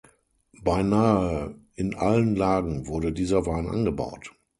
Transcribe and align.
Beinahe 0.63 1.59
in 1.75 1.93
allen 1.93 2.35
Lagen 2.35 2.87
wurde 2.87 3.11
dieser 3.13 3.45
Wein 3.45 3.67
angebaut. 3.67 4.33